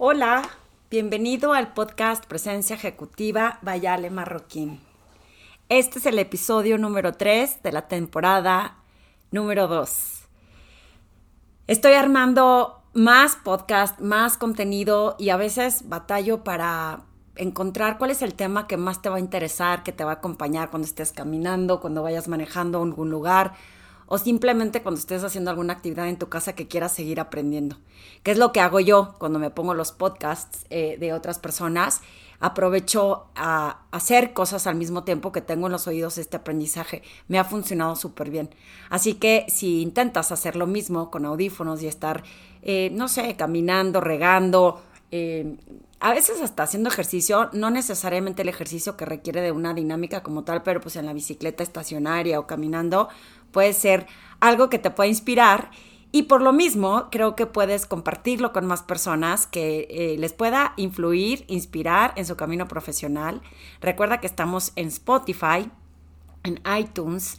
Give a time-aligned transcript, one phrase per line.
[0.00, 0.48] Hola,
[0.92, 4.78] bienvenido al podcast Presencia Ejecutiva Vayale Marroquín.
[5.68, 8.76] Este es el episodio número 3 de la temporada
[9.32, 10.20] número 2.
[11.66, 17.02] Estoy armando más podcast, más contenido y a veces batallo para
[17.34, 20.14] encontrar cuál es el tema que más te va a interesar, que te va a
[20.14, 23.54] acompañar cuando estés caminando, cuando vayas manejando algún lugar
[24.08, 27.76] o simplemente cuando estés haciendo alguna actividad en tu casa que quieras seguir aprendiendo.
[28.22, 32.00] ¿Qué es lo que hago yo cuando me pongo los podcasts eh, de otras personas?
[32.40, 37.02] Aprovecho a hacer cosas al mismo tiempo que tengo en los oídos este aprendizaje.
[37.26, 38.54] Me ha funcionado súper bien.
[38.90, 42.22] Así que si intentas hacer lo mismo con audífonos y estar,
[42.62, 44.80] eh, no sé, caminando, regando,
[45.10, 45.56] eh,
[46.00, 50.44] a veces hasta haciendo ejercicio, no necesariamente el ejercicio que requiere de una dinámica como
[50.44, 53.08] tal, pero pues en la bicicleta estacionaria o caminando,
[53.50, 54.06] puede ser
[54.40, 55.70] algo que te pueda inspirar
[56.10, 60.72] y por lo mismo creo que puedes compartirlo con más personas que eh, les pueda
[60.76, 63.42] influir, inspirar en su camino profesional.
[63.80, 65.70] Recuerda que estamos en Spotify,
[66.44, 67.38] en iTunes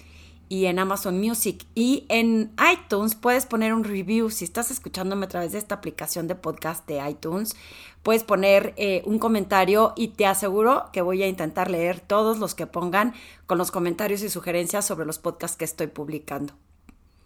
[0.50, 1.66] y en Amazon Music.
[1.76, 4.32] Y en iTunes puedes poner un review.
[4.32, 7.56] Si estás escuchándome a través de esta aplicación de podcast de iTunes,
[8.04, 12.56] puedes poner eh, un comentario y te aseguro que voy a intentar leer todos los
[12.56, 13.14] que pongan
[13.46, 16.54] con los comentarios y sugerencias sobre los podcasts que estoy publicando.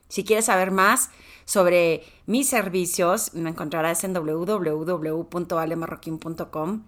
[0.09, 1.09] Si quieres saber más
[1.45, 6.83] sobre mis servicios, me encontrarás en www.alemarroquín.com,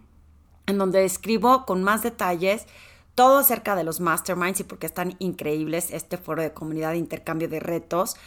[0.67, 2.67] en donde escribo con más detalles
[3.15, 7.47] todo acerca de los masterminds y porque están increíbles este foro de comunidad de intercambio
[7.47, 8.17] de retos.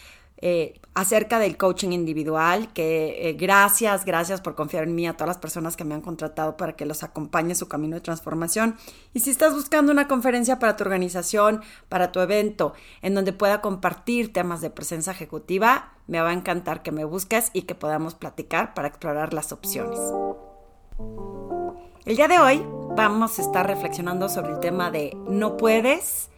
[0.40, 5.26] Eh, acerca del coaching individual, que eh, gracias, gracias por confiar en mí a todas
[5.26, 8.76] las personas que me han contratado para que los acompañe en su camino de transformación.
[9.14, 13.60] Y si estás buscando una conferencia para tu organización, para tu evento, en donde pueda
[13.60, 18.14] compartir temas de presencia ejecutiva, me va a encantar que me busques y que podamos
[18.14, 19.98] platicar para explorar las opciones.
[22.04, 26.30] El día de hoy vamos a estar reflexionando sobre el tema de no puedes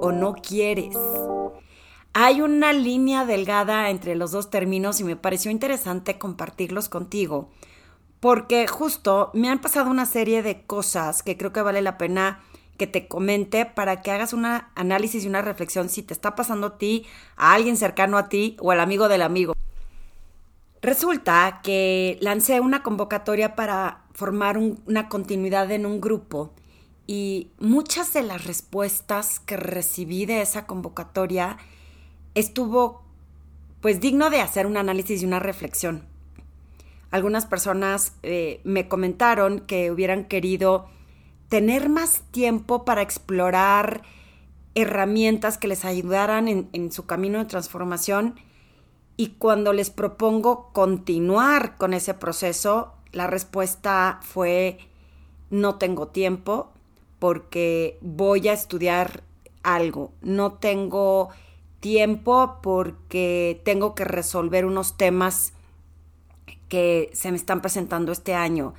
[0.00, 0.96] o no quieres.
[2.14, 7.50] Hay una línea delgada entre los dos términos y me pareció interesante compartirlos contigo,
[8.20, 12.40] porque justo me han pasado una serie de cosas que creo que vale la pena
[12.78, 16.68] que te comente para que hagas un análisis y una reflexión si te está pasando
[16.68, 17.04] a ti,
[17.36, 19.52] a alguien cercano a ti o al amigo del amigo.
[20.80, 26.52] Resulta que lancé una convocatoria para formar una continuidad en un grupo
[27.06, 31.56] y muchas de las respuestas que recibí de esa convocatoria
[32.34, 33.04] estuvo
[33.80, 36.02] pues digno de hacer un análisis y una reflexión.
[37.12, 40.88] Algunas personas eh, me comentaron que hubieran querido
[41.48, 44.02] tener más tiempo para explorar
[44.74, 48.34] herramientas que les ayudaran en, en su camino de transformación
[49.16, 54.78] y cuando les propongo continuar con ese proceso, la respuesta fue
[55.50, 56.70] no tengo tiempo
[57.18, 59.22] porque voy a estudiar
[59.62, 61.30] algo, no tengo
[61.80, 65.52] tiempo porque tengo que resolver unos temas
[66.68, 68.74] que se me están presentando este año.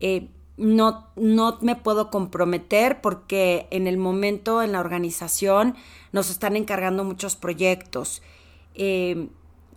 [0.00, 5.74] Eh, no, no me puedo comprometer porque en el momento en la organización
[6.12, 8.22] nos están encargando muchos proyectos.
[8.74, 9.28] Eh,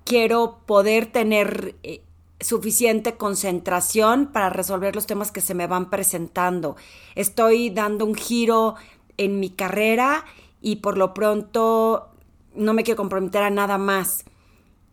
[0.04, 2.02] quiero poder tener eh,
[2.40, 6.76] suficiente concentración para resolver los temas que se me van presentando.
[7.16, 8.76] Estoy dando un giro
[9.18, 10.26] en mi carrera
[10.62, 12.10] y por lo pronto
[12.56, 14.24] no me quiero comprometer a nada más.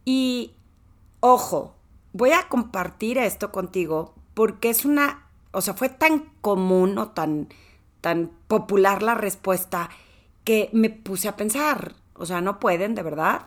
[0.05, 0.53] Y
[1.21, 1.75] ojo,
[2.13, 7.49] voy a compartir esto contigo porque es una, o sea, fue tan común o tan,
[8.01, 9.91] tan popular la respuesta
[10.45, 13.47] que me puse a pensar, o sea, no pueden de verdad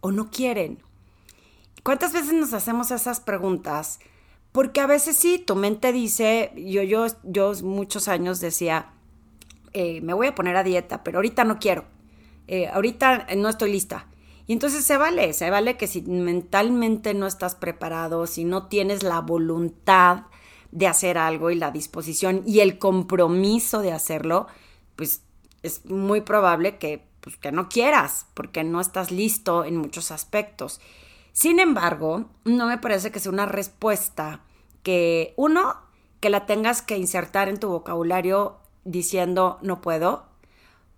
[0.00, 0.82] o no quieren.
[1.84, 4.00] ¿Cuántas veces nos hacemos esas preguntas?
[4.52, 8.90] Porque a veces sí, tu mente dice, yo, yo, yo muchos años decía,
[9.74, 11.84] eh, me voy a poner a dieta, pero ahorita no quiero.
[12.48, 14.06] Eh, ahorita no estoy lista.
[14.46, 19.02] Y entonces se vale, se vale que si mentalmente no estás preparado, si no tienes
[19.02, 20.22] la voluntad
[20.70, 24.46] de hacer algo y la disposición y el compromiso de hacerlo,
[24.96, 25.22] pues
[25.62, 30.80] es muy probable que, pues, que no quieras, porque no estás listo en muchos aspectos.
[31.34, 34.40] Sin embargo, no me parece que sea una respuesta
[34.82, 35.76] que, uno,
[36.20, 40.24] que la tengas que insertar en tu vocabulario diciendo no puedo,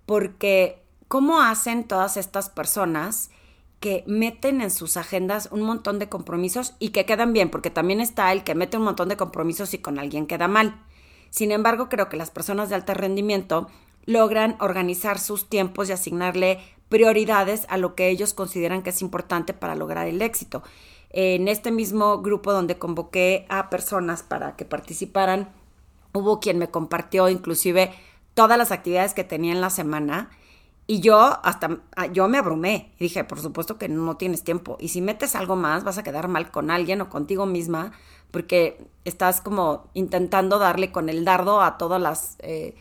[0.06, 3.30] porque ¿Cómo hacen todas estas personas
[3.78, 7.48] que meten en sus agendas un montón de compromisos y que quedan bien?
[7.48, 10.82] Porque también está el que mete un montón de compromisos y con alguien queda mal.
[11.30, 13.68] Sin embargo, creo que las personas de alto rendimiento
[14.04, 19.52] logran organizar sus tiempos y asignarle prioridades a lo que ellos consideran que es importante
[19.52, 20.62] para lograr el éxito.
[21.10, 25.48] En este mismo grupo donde convoqué a personas para que participaran,
[26.12, 27.92] hubo quien me compartió inclusive
[28.34, 30.30] todas las actividades que tenía en la semana
[30.86, 34.76] y yo hasta ah, yo me abrumé y dije, por supuesto que no tienes tiempo
[34.78, 37.92] y si metes algo más vas a quedar mal con alguien o contigo misma
[38.30, 42.76] porque estás como intentando darle con el dardo a todas las eh,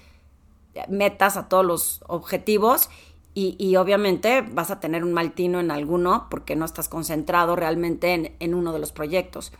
[0.88, 2.90] metas, a todos los objetivos
[3.38, 8.14] y, obviamente vas a tener un mal tino en alguno porque no estás concentrado realmente
[8.14, 9.52] en, en uno de los proyectos.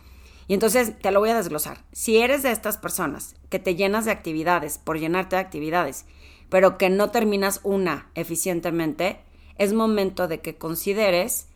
[0.48, 1.84] Y entonces te lo voy a desglosar.
[1.92, 6.06] Si eres de estas personas que te llenas de actividades por llenarte de actividades,
[6.48, 9.20] pero que no terminas una eficientemente,
[9.58, 11.48] es momento de que consideres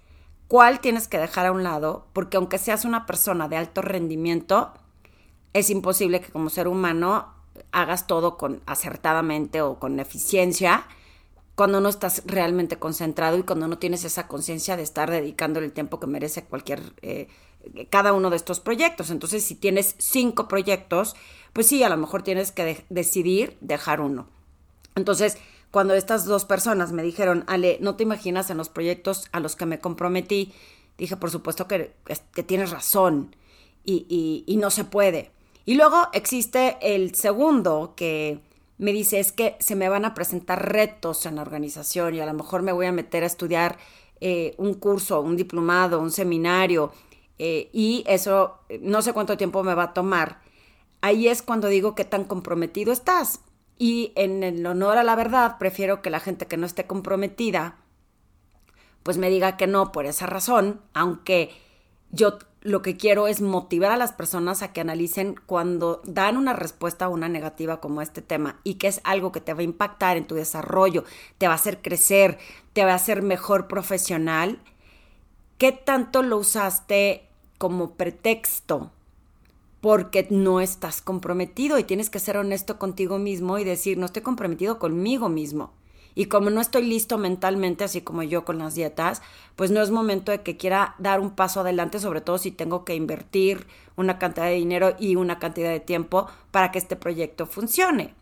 [0.46, 4.74] cuál tienes que dejar a un lado, porque aunque seas una persona de alto rendimiento,
[5.54, 7.32] es imposible que como ser humano
[7.72, 10.84] hagas todo con acertadamente o con eficiencia
[11.60, 15.72] cuando no estás realmente concentrado y cuando no tienes esa conciencia de estar dedicando el
[15.72, 17.28] tiempo que merece cualquier eh,
[17.90, 19.10] cada uno de estos proyectos.
[19.10, 21.16] Entonces, si tienes cinco proyectos,
[21.52, 24.26] pues sí, a lo mejor tienes que decidir dejar uno.
[24.94, 25.36] Entonces,
[25.70, 29.54] cuando estas dos personas me dijeron, Ale, no te imaginas en los proyectos a los
[29.54, 30.54] que me comprometí,
[30.96, 31.92] dije, por supuesto que,
[32.32, 33.36] que tienes razón
[33.84, 35.30] y, y no se puede.
[35.66, 38.40] Y luego existe el segundo que
[38.80, 42.26] me dice es que se me van a presentar retos en la organización y a
[42.26, 43.76] lo mejor me voy a meter a estudiar
[44.22, 46.90] eh, un curso, un diplomado, un seminario
[47.38, 50.40] eh, y eso no sé cuánto tiempo me va a tomar.
[51.02, 53.40] Ahí es cuando digo qué tan comprometido estás.
[53.76, 57.76] Y en el honor a la verdad, prefiero que la gente que no esté comprometida,
[59.02, 61.50] pues me diga que no por esa razón, aunque
[62.12, 66.52] yo lo que quiero es motivar a las personas a que analicen cuando dan una
[66.52, 69.64] respuesta a una negativa como este tema y que es algo que te va a
[69.64, 71.04] impactar en tu desarrollo,
[71.38, 72.38] te va a hacer crecer,
[72.74, 74.60] te va a hacer mejor profesional.
[75.56, 78.90] ¿Qué tanto lo usaste como pretexto?
[79.80, 84.22] Porque no estás comprometido y tienes que ser honesto contigo mismo y decir, no estoy
[84.22, 85.72] comprometido conmigo mismo.
[86.14, 89.22] Y como no estoy listo mentalmente, así como yo con las dietas,
[89.56, 92.84] pues no es momento de que quiera dar un paso adelante, sobre todo si tengo
[92.84, 93.66] que invertir
[93.96, 98.14] una cantidad de dinero y una cantidad de tiempo para que este proyecto funcione.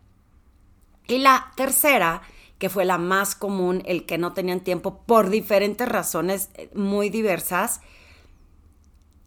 [1.07, 2.21] Y la tercera,
[2.59, 7.09] que fue la más común, el que no tenían tiempo por diferentes razones eh, muy
[7.09, 7.81] diversas,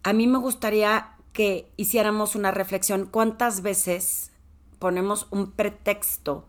[0.03, 4.31] a mí me gustaría que hiciéramos una reflexión cuántas veces
[4.79, 6.45] ponemos un pretexto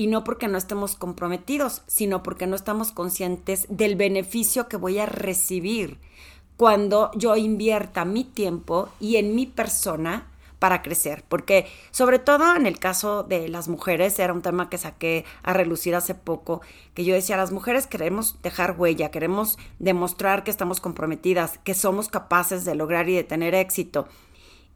[0.00, 4.98] y no porque no estemos comprometidos, sino porque no estamos conscientes del beneficio que voy
[4.98, 5.98] a recibir
[6.56, 10.26] cuando yo invierta mi tiempo y en mi persona
[10.58, 14.78] para crecer, porque sobre todo en el caso de las mujeres, era un tema que
[14.78, 16.62] saqué a relucir hace poco,
[16.94, 22.08] que yo decía, las mujeres queremos dejar huella, queremos demostrar que estamos comprometidas, que somos
[22.08, 24.08] capaces de lograr y de tener éxito.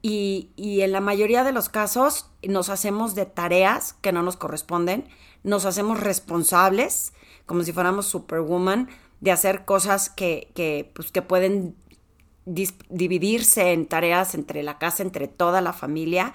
[0.07, 0.51] Y,
[0.83, 5.09] en la mayoría de los casos nos hacemos de tareas que no nos corresponden,
[5.45, 7.15] nos hacemos responsables,
[7.47, 8.91] como si fuéramos superwoman,
[9.23, 11.75] de hacer cosas que, que, pues, que pueden
[12.45, 16.35] dividirse en tareas entre la casa, entre toda la familia.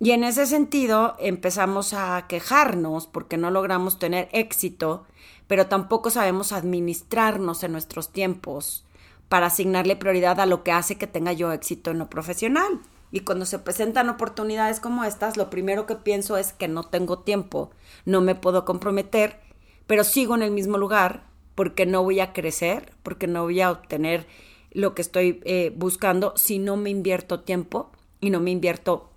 [0.00, 5.06] Y en ese sentido empezamos a quejarnos porque no logramos tener éxito,
[5.46, 8.84] pero tampoco sabemos administrarnos en nuestros tiempos
[9.28, 12.80] para asignarle prioridad a lo que hace que tenga yo éxito en lo profesional.
[13.10, 17.20] Y cuando se presentan oportunidades como estas, lo primero que pienso es que no tengo
[17.20, 17.70] tiempo,
[18.04, 19.40] no me puedo comprometer,
[19.86, 23.70] pero sigo en el mismo lugar porque no voy a crecer, porque no voy a
[23.70, 24.26] obtener
[24.72, 29.10] lo que estoy eh, buscando si no me invierto tiempo y no me invierto,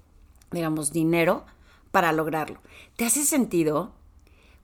[0.51, 1.46] digamos, dinero
[1.91, 2.60] para lograrlo.
[2.96, 3.91] ¿Te hace sentido?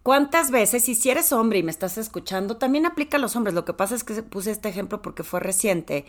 [0.03, 3.55] ¿Cuántas veces, si eres hombre y me estás escuchando, también aplica a los hombres?
[3.55, 6.05] Lo que pasa es que puse este ejemplo porque fue reciente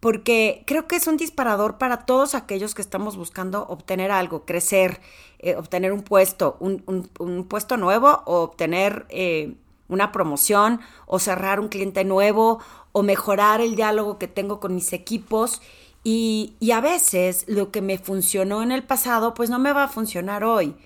[0.00, 5.00] porque creo que es un disparador para todos aquellos que estamos buscando obtener algo, crecer,
[5.40, 9.54] eh, obtener un puesto, un, puesto nuevo o obtener eh,
[9.88, 12.60] una promoción o cerrar un cliente nuevo
[12.92, 15.62] o mejorar el diálogo que tengo con mis equipos.
[16.04, 19.84] Y, y a veces lo que me funcionó en el pasado, pues no me va
[19.84, 20.76] a funcionar hoy.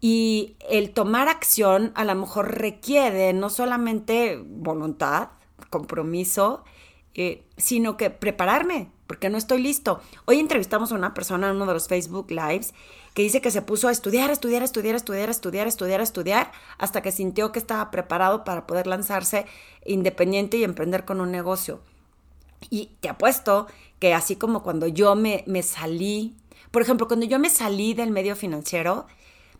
[0.00, 5.28] Y el tomar acción a lo mejor requiere no solamente voluntad,
[5.70, 6.64] compromiso,
[7.20, 10.00] eh, sino que prepararme, porque no estoy listo.
[10.24, 12.74] Hoy entrevistamos a una persona en uno de los Facebook Lives
[13.12, 17.10] que dice que se puso a estudiar, estudiar, estudiar, estudiar, estudiar, estudiar, estudiar, hasta que
[17.10, 19.46] sintió que estaba preparado para poder lanzarse
[19.84, 21.80] independiente y emprender con un negocio.
[22.70, 23.66] Y te apuesto
[23.98, 26.36] que así como cuando yo me, me salí,
[26.70, 29.08] por ejemplo, cuando yo me salí del medio financiero,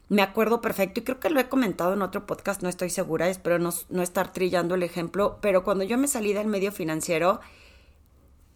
[0.09, 3.29] me acuerdo perfecto y creo que lo he comentado en otro podcast, no estoy segura,
[3.29, 7.41] espero no, estar trillando el ejemplo, pero cuando yo me salí del medio financiero,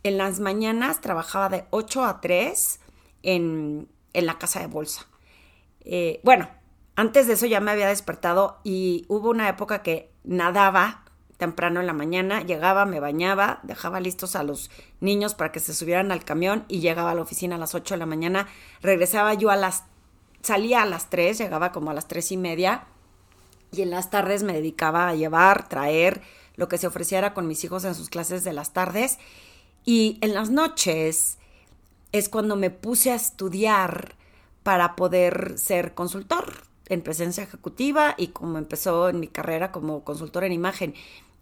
[0.02, 2.80] en las mañanas trabajaba de 8 a 3
[3.22, 5.06] en, la casa de bolsa.
[5.84, 6.48] Eh, bueno,
[6.96, 11.04] antes de eso ya me había despertado y hubo una época que nadaba
[11.42, 15.74] temprano en la mañana, llegaba, me bañaba, dejaba listos a los niños para que se
[15.74, 18.46] subieran al camión y llegaba a la oficina a las 8 de la mañana,
[18.80, 19.82] regresaba yo a las,
[20.42, 22.86] salía a las 3, llegaba como a las tres y media
[23.70, 26.22] y en las tardes me dedicaba a llevar, traer
[26.56, 29.18] lo que se ofreciera con mis hijos en sus clases de las tardes
[29.84, 31.38] y en las noches
[32.12, 34.14] es cuando me puse a estudiar
[34.62, 36.52] para poder ser consultor
[36.88, 40.94] en presencia ejecutiva y como empezó en mi carrera como consultor en imagen.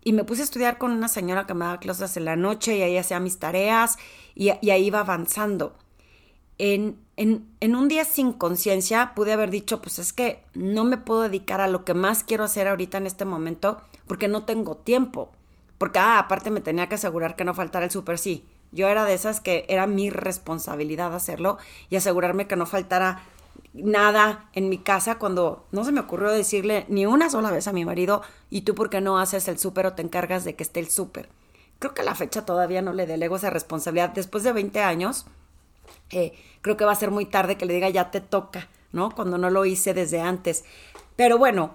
[0.03, 2.77] Y me puse a estudiar con una señora que me daba clases en la noche
[2.77, 3.99] y ahí hacía mis tareas
[4.35, 5.77] y, ahí iba avanzando.
[6.63, 11.23] En, en, un día sin conciencia pude haber dicho, pues es que no me puedo
[11.23, 15.31] dedicar a lo que más quiero hacer ahorita en este momento porque no tengo tiempo.
[15.79, 18.45] Porque, ah, aparte me tenía que asegurar que no faltara el súper, sí.
[18.73, 21.57] Yo era de esas que era mi responsabilidad hacerlo
[21.89, 23.23] y asegurarme que no faltara
[23.73, 27.73] nada en mi casa cuando no se me ocurrió decirle ni una sola vez a
[27.73, 30.63] mi marido, ¿y tú por qué no haces el súper o te encargas de que
[30.63, 31.31] esté el súper?
[31.79, 34.11] Creo que a la fecha todavía no le delego esa responsabilidad.
[34.11, 35.25] Después de 20 años,
[36.11, 39.11] eh, creo que va a ser muy tarde que le diga ya te toca, ¿no?
[39.11, 40.65] Cuando no lo hice desde antes.
[41.17, 41.73] Pero bueno,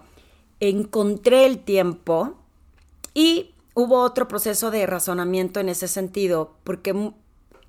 [0.60, 2.34] encontré el tiempo
[3.14, 7.12] y hubo otro proceso de razonamiento en ese sentido, porque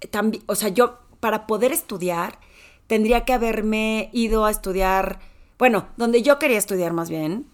[0.10, 2.39] también, o sea, yo para poder estudiar
[2.88, 5.20] tendría que haberme ido a estudiar,
[5.58, 7.46] bueno, donde yo quería estudiar más bien,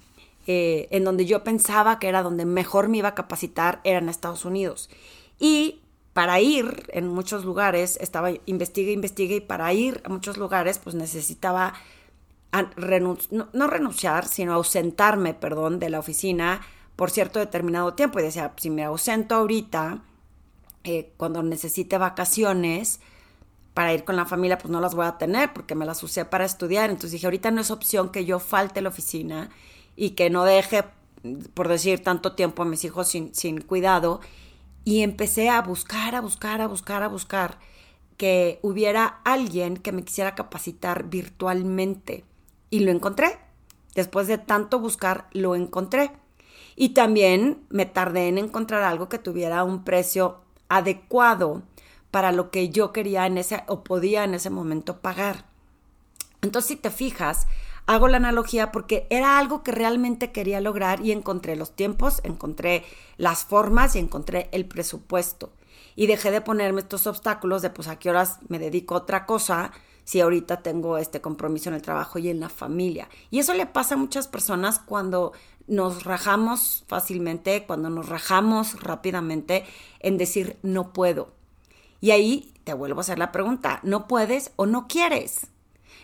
[0.46, 4.10] eh, en donde yo pensaba que era donde mejor me iba a capacitar, era en
[4.10, 4.90] Estados Unidos.
[5.40, 5.83] Y
[6.14, 10.96] para ir en muchos lugares, estaba investigue, investigue, y para ir a muchos lugares, pues
[10.96, 11.74] necesitaba
[13.54, 16.62] no renunciar, sino ausentarme, perdón, de la oficina
[16.96, 18.20] por cierto determinado tiempo.
[18.20, 20.04] Y decía, si me ausento ahorita,
[20.84, 23.00] eh, cuando necesite vacaciones
[23.74, 26.26] para ir con la familia, pues no las voy a tener porque me las usé
[26.26, 26.90] para estudiar.
[26.92, 29.50] Entonces dije, ahorita no es opción que yo falte la oficina
[29.96, 30.84] y que no deje,
[31.56, 34.22] por decir, tanto tiempo a mis hijos sin, sin cuidado.
[34.86, 37.60] Y empecé a buscar, a buscar, a buscar, a buscar
[38.18, 42.26] que hubiera alguien que me quisiera capacitar virtualmente.
[42.70, 43.40] Y lo encontré.
[43.96, 46.12] Después de tanto buscar, lo encontré.
[46.76, 51.64] Y también me tardé en encontrar algo que tuviera un precio adecuado
[52.12, 55.46] para lo que yo quería en ese o podía en ese momento pagar.
[56.42, 57.48] Entonces, si te fijas,
[57.86, 62.84] hago la analogía porque era algo que realmente quería lograr y encontré los tiempos, encontré
[63.18, 65.52] las formas y encontré el presupuesto.
[65.96, 69.26] Y dejé de ponerme estos obstáculos de pues a qué horas me dedico a otra
[69.26, 69.72] cosa
[70.06, 73.10] si ahorita tengo este compromiso en el trabajo y en la familia.
[73.32, 75.34] Y eso le pasa a muchas personas cuando
[75.68, 79.66] nos rajamos fácilmente, cuando nos rajamos rápidamente
[80.00, 81.32] en decir no puedo.
[82.02, 85.48] Y ahí te vuelvo a hacer la pregunta, ¿no puedes o no quieres?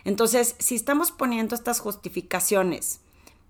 [0.04, 3.00] Entonces, si estamos poniendo estas justificaciones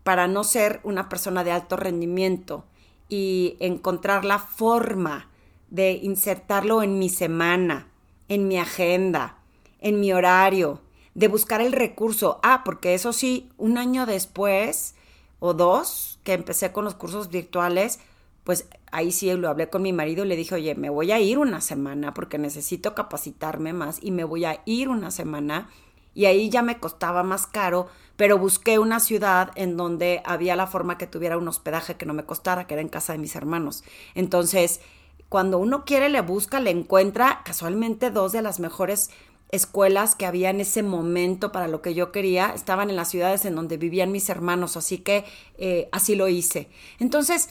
[0.02, 2.64] para no ser una persona de alto rendimiento
[3.08, 5.28] y encontrar la forma
[5.70, 7.88] de insertarlo en mi semana,
[8.28, 9.38] en mi agenda,
[9.80, 10.80] en mi horario,
[11.14, 12.40] de buscar el recurso.
[12.42, 14.94] Ah, porque eso sí, un año después
[15.38, 18.00] o dos que empecé con los cursos virtuales,
[18.44, 21.20] pues ahí sí lo hablé con mi marido y le dije, oye, me voy a
[21.20, 25.68] ir una semana porque necesito capacitarme más y me voy a ir una semana.
[26.14, 30.66] Y ahí ya me costaba más caro, pero busqué una ciudad en donde había la
[30.66, 33.36] forma que tuviera un hospedaje que no me costara, que era en casa de mis
[33.36, 33.84] hermanos.
[34.14, 34.80] Entonces,
[35.28, 39.10] cuando uno quiere, le busca, le encuentra casualmente dos de las mejores
[39.52, 43.44] escuelas que había en ese momento para lo que yo quería estaban en las ciudades
[43.44, 45.24] en donde vivían mis hermanos, así que
[45.58, 46.68] eh, así lo hice.
[46.98, 47.50] Entonces,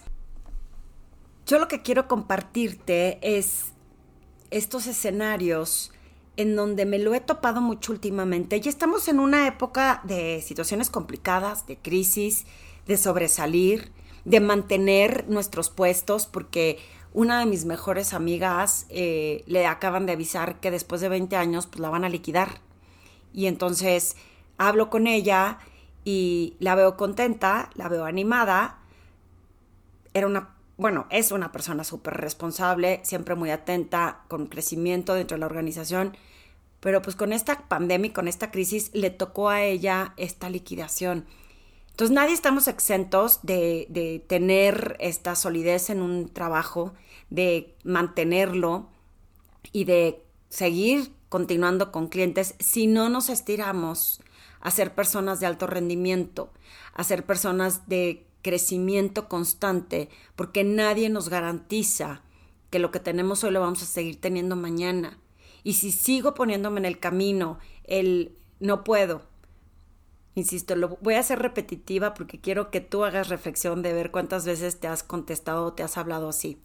[1.46, 3.74] yo lo que quiero compartirte es
[4.51, 5.92] estos escenarios
[6.39, 8.62] en donde me lo he topado mucho últimamente.
[8.63, 12.46] Y estamos en una época de situaciones complicadas, de crisis,
[12.88, 13.91] de sobresalir,
[14.24, 16.79] de mantener nuestros puestos, porque
[17.12, 21.67] una de mis mejores amigas eh, le acaban de avisar que después de 20 años
[21.67, 22.62] pues la van a liquidar.
[23.34, 24.15] Y entonces
[24.58, 25.60] hablo con ella
[26.05, 28.79] y la veo contenta, la veo animada.
[30.13, 35.41] Era una, bueno, es una persona súper responsable, siempre muy atenta, con crecimiento dentro de
[35.41, 36.15] la organización.
[36.79, 41.25] Pero pues con esta pandemia con esta crisis le tocó a ella esta liquidación.
[41.91, 46.93] Entonces nadie estamos exentos de, tener esta solidez en un trabajo,
[47.29, 48.88] de mantenerlo
[49.74, 54.21] y de seguir continuando con clientes si no nos estiramos
[54.62, 56.53] a ser personas de alto rendimiento,
[56.93, 62.22] a ser personas de crecimiento constante, porque nadie nos garantiza
[62.69, 65.19] que lo que tenemos hoy lo vamos a seguir teniendo mañana.
[65.63, 69.24] Y si sigo poniéndome en el camino, el no puedo,
[70.36, 74.46] insisto, lo voy a hacer repetitiva porque quiero que tú hagas reflexión de ver cuántas
[74.46, 76.62] veces te has contestado o te has hablado así.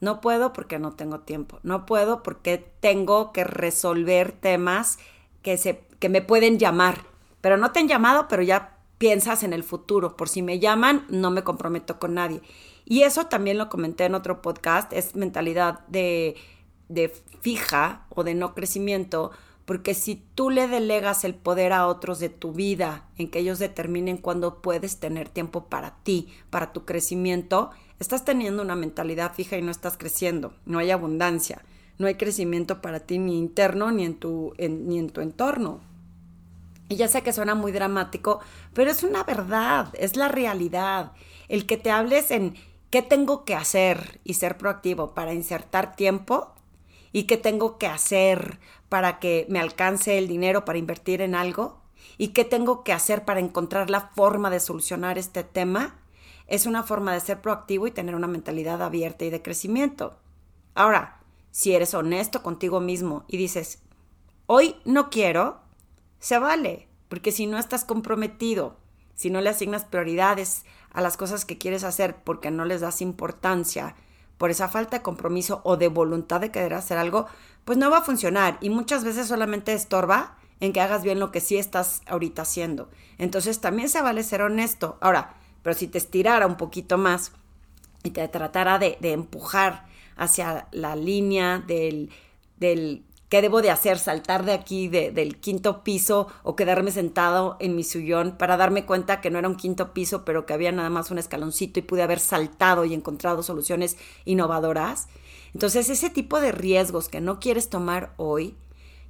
[0.00, 1.58] No puedo porque no tengo tiempo.
[1.62, 4.98] No puedo porque tengo que resolver temas
[5.42, 7.04] que, se, que me pueden llamar.
[7.40, 10.16] Pero no te han llamado, pero ya piensas en el futuro.
[10.16, 12.42] Por si me llaman, no me comprometo con nadie.
[12.84, 16.36] Y eso también lo comenté en otro podcast, es mentalidad de,
[16.88, 19.30] de fija o de no crecimiento,
[19.64, 23.58] porque si tú le delegas el poder a otros de tu vida, en que ellos
[23.58, 29.58] determinen cuándo puedes tener tiempo para ti, para tu crecimiento, estás teniendo una mentalidad fija
[29.58, 31.62] y no estás creciendo, no hay abundancia,
[31.98, 35.80] no hay crecimiento para ti ni interno ni en tu, ni en tu entorno.
[36.88, 38.40] Y ya sé que suena muy dramático,
[38.72, 41.12] pero es una verdad, es la realidad.
[41.48, 42.54] El que te hables en
[42.90, 46.54] qué tengo que hacer y ser proactivo para insertar tiempo
[47.12, 51.82] y qué tengo que hacer para que me alcance el dinero para invertir en algo
[52.16, 56.00] y qué tengo que hacer para encontrar la forma de solucionar este tema,
[56.46, 60.18] es una forma de ser proactivo y tener una mentalidad abierta y de crecimiento.
[60.74, 63.82] Ahora, si eres honesto contigo mismo y dices,
[64.46, 65.60] hoy no quiero,
[66.18, 68.76] se vale, porque si no estás comprometido,
[69.14, 73.00] si no le asignas prioridades a las cosas que quieres hacer porque no les das
[73.02, 73.94] importancia,
[74.38, 77.26] por esa falta de compromiso o de voluntad de querer hacer algo,
[77.64, 81.30] pues no va a funcionar y muchas veces solamente estorba en que hagas bien lo
[81.30, 82.88] que sí estás ahorita haciendo.
[83.18, 84.96] Entonces también se vale ser honesto.
[85.00, 87.32] Ahora, pero si te estirara un poquito más
[88.02, 92.10] y te tratara de, empujar hacia la línea del,
[92.56, 93.98] del ¿Qué debo de hacer?
[93.98, 99.20] ¿Saltar de aquí, del quinto piso o quedarme sentado en mi sillón para darme cuenta
[99.20, 102.02] que no era un quinto piso, pero que había nada más un escaloncito y pude
[102.02, 105.08] haber saltado y encontrado soluciones innovadoras?
[105.52, 108.56] Entonces, ese tipo de riesgos que no quieres tomar hoy,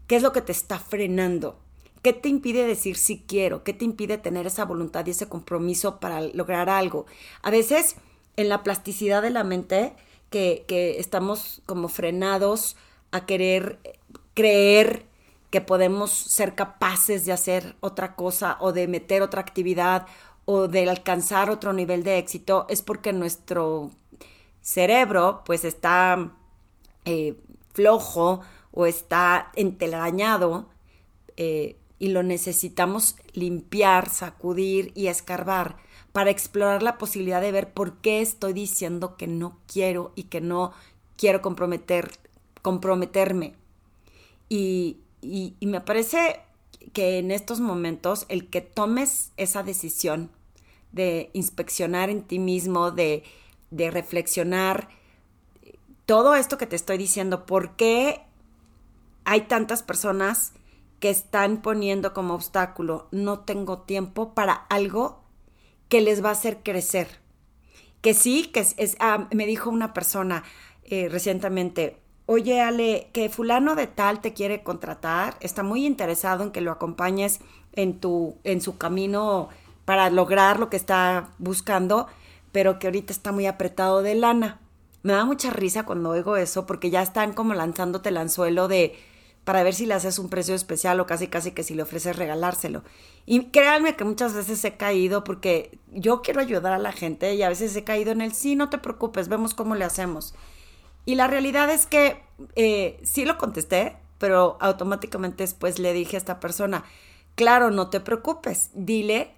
[0.08, 1.60] ¿qué es lo que te está frenando?
[2.02, 3.62] ¿Qué te impide decir sí quiero?
[3.62, 7.06] ¿Qué te impide tener esa voluntad y ese compromiso para lograr algo?
[7.42, 7.94] A veces,
[8.36, 9.94] en la plasticidad de la mente,
[10.28, 12.76] que, que estamos como frenados
[13.10, 13.78] a querer
[14.38, 15.04] creer
[15.50, 20.06] que podemos ser capaces de hacer otra cosa o de meter otra actividad
[20.44, 23.90] o de alcanzar otro nivel de éxito es porque nuestro
[24.60, 26.36] cerebro pues está
[27.04, 27.34] eh,
[27.74, 30.68] flojo o está entelañado
[31.36, 35.78] eh, y lo necesitamos limpiar, sacudir y escarbar
[36.12, 40.40] para explorar la posibilidad de ver por qué estoy diciendo que no quiero y que
[40.40, 40.70] no
[41.16, 42.12] quiero comprometer,
[42.62, 43.57] comprometerme.
[44.48, 45.00] Y,
[45.60, 46.40] me parece
[46.92, 50.30] que en estos momentos el que tomes esa decisión
[50.92, 53.24] de inspeccionar en ti mismo, de,
[53.70, 54.88] reflexionar
[56.06, 58.22] todo esto que te estoy diciendo, ¿por qué
[59.24, 60.54] hay tantas personas
[61.00, 65.22] que están poniendo como obstáculo, no tengo tiempo para algo
[65.90, 67.20] que les va a hacer crecer?
[68.00, 70.44] Que sí, que es, ah, me dijo una persona
[70.84, 76.50] eh, recientemente, oye Ale, que fulano de tal te quiere contratar, está muy interesado en
[76.50, 77.40] que lo acompañes
[77.72, 79.48] en, tu, en su camino
[79.86, 82.06] para lograr lo que está buscando,
[82.52, 84.60] pero que ahorita está muy apretado de lana.
[85.02, 88.94] Me da mucha risa cuando oigo eso porque ya están como lanzándote el anzuelo de
[89.44, 92.16] para ver si le haces un precio especial o casi casi que si le ofreces
[92.16, 92.82] regalárselo.
[93.24, 97.42] Y créanme que muchas veces he caído porque yo quiero ayudar a la gente y
[97.42, 100.34] a veces he caído en el sí, no te preocupes, vemos cómo le hacemos.
[101.04, 102.22] Y la realidad es que
[102.54, 106.84] eh, sí lo contesté, pero automáticamente después le dije a esta persona,
[107.34, 109.34] claro, no te preocupes, dile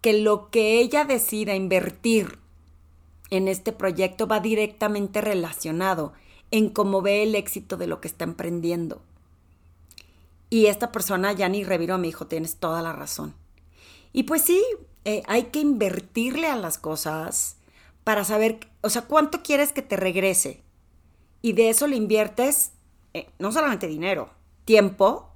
[0.00, 2.38] que lo que ella decida invertir
[3.30, 6.12] en este proyecto va directamente relacionado
[6.50, 9.02] en cómo ve el éxito de lo que está emprendiendo.
[10.50, 13.34] Y esta persona ya ni reviró, me dijo, tienes toda la razón.
[14.12, 14.62] Y pues sí,
[15.04, 17.56] eh, hay que invertirle a las cosas
[18.04, 20.62] para saber, o sea, cuánto quieres que te regrese
[21.44, 22.72] y de eso le inviertes
[23.12, 24.30] eh, no solamente dinero,
[24.64, 25.28] tiempo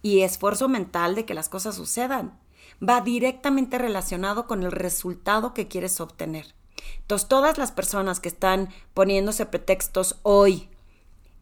[0.00, 2.38] y esfuerzo mental de que las cosas sucedan.
[2.80, 6.54] Va directamente relacionado con el resultado que quieres obtener.
[6.98, 10.68] Entonces, todas las personas que están poniéndose pretextos hoy,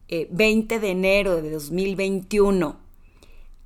[0.09, 2.79] 20 eh, de enero de 2021,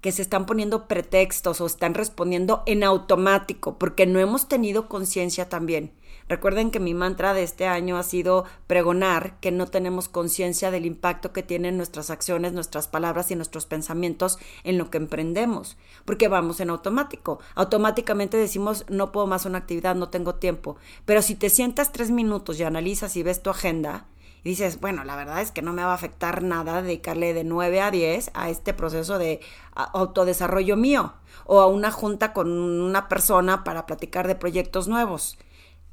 [0.04, 5.50] que se están poniendo pretextos o están respondiendo en automático, porque no hemos tenido conciencia
[5.50, 5.94] también
[6.30, 10.86] Recuerden que mi mantra de este año ha sido pregonar que no tenemos conciencia del
[10.86, 16.28] impacto que tienen nuestras acciones, nuestras palabras y nuestros pensamientos en lo que emprendemos, porque
[16.28, 17.40] vamos en automático.
[17.56, 20.78] Automáticamente decimos, no puedo más una actividad, no tengo tiempo.
[21.06, 24.08] Pero si te sientas tres minutos y analizas y ves tu agenda
[24.44, 27.82] dices, bueno, la verdad es que no me va a afectar nada dedicarle de 9
[27.82, 29.40] a 10 a este proceso de
[29.74, 31.14] autodesarrollo mío
[31.46, 35.38] o a una junta con una persona para platicar de proyectos nuevos.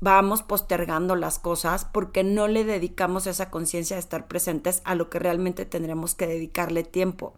[0.00, 5.10] Vamos postergando las cosas porque no le dedicamos esa conciencia de estar presentes a lo
[5.10, 7.34] que realmente tendremos que dedicarle tiempo.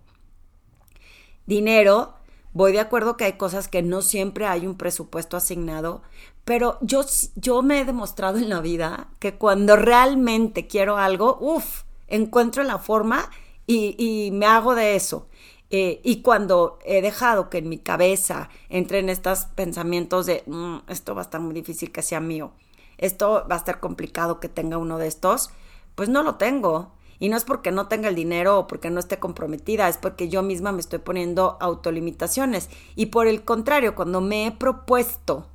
[1.45, 2.15] Dinero,
[2.53, 6.03] voy de acuerdo que hay cosas que no siempre hay un presupuesto asignado,
[6.45, 7.05] pero yo,
[7.37, 12.79] yo me he demostrado en la vida que cuando realmente quiero algo, uff, encuentro la
[12.79, 13.31] forma
[13.67, 15.29] y, y me hago de eso.
[15.75, 21.15] Eh, y cuando he dejado que en mi cabeza entren estos pensamientos de mm, esto
[21.15, 22.53] va a estar muy difícil que sea mío,
[22.99, 25.51] esto va a estar complicado que tenga uno de estos,
[25.95, 26.93] pues no lo tengo.
[27.19, 30.29] Y no es porque no tenga el dinero o porque no esté comprometida, es porque
[30.29, 32.69] yo misma me estoy poniendo autolimitaciones.
[32.97, 35.47] Y por el contrario, cuando me he propuesto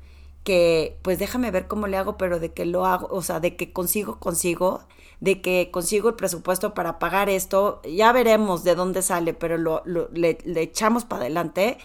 [0.48, 3.58] que, pues déjame ver cómo le hago, pero de que lo hago, o sea, de
[3.58, 4.80] que consigo, consigo,
[5.20, 9.84] de que consigo el presupuesto para pagar esto, ya veremos de dónde sale, pero lo,
[9.84, 11.78] le, le echamos para adelante,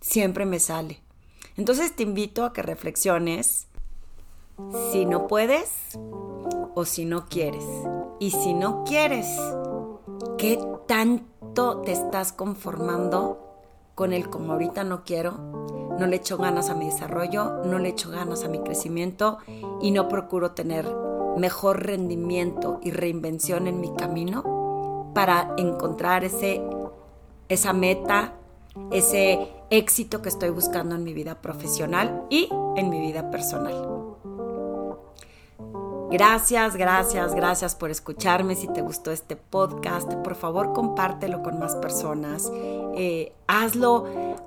[0.00, 1.02] siempre me sale.
[1.58, 3.66] Entonces te invito a que reflexiones
[4.90, 5.68] si no puedes
[6.74, 7.66] o si no quieres.
[8.18, 9.26] Y si no quieres,
[10.38, 13.60] ¿qué tanto te estás conformando
[13.94, 15.85] con el como ahorita no quiero?
[15.98, 19.38] No le echo ganas a mi desarrollo, no le echo ganas a mi crecimiento
[19.80, 20.86] y no procuro tener
[21.36, 26.62] mejor rendimiento y reinvención en mi camino para encontrar ese,
[27.48, 28.34] esa meta,
[28.90, 34.06] ese éxito que estoy buscando en mi vida profesional y en mi vida personal.
[36.10, 38.54] Gracias, gracias, gracias por escucharme.
[38.54, 42.50] Si te gustó este podcast, por favor compártelo con más personas.
[42.94, 44.04] Eh, hazlo,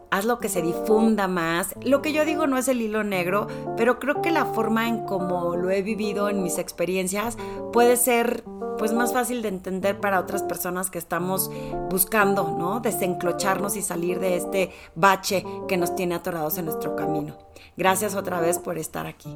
[0.09, 1.75] hazlo que se difunda más.
[1.83, 5.05] Lo que yo digo no es el hilo negro, pero creo que la forma en
[5.05, 7.37] cómo lo he vivido en mis experiencias
[7.73, 8.43] puede ser
[8.77, 11.51] pues más fácil de entender para otras personas que estamos
[11.89, 12.79] buscando, ¿no?
[12.79, 17.35] Desenclocharnos y salir de este bache que nos tiene atorados en nuestro camino.
[17.75, 19.35] Gracias otra vez por estar aquí.